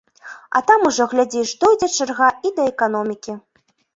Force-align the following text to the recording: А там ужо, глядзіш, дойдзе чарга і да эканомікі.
А 0.59 0.61
там 0.71 0.85
ужо, 0.89 1.05
глядзіш, 1.11 1.49
дойдзе 1.65 1.89
чарга 1.99 2.31
і 2.49 2.53
да 2.57 2.65
эканомікі. 2.73 3.37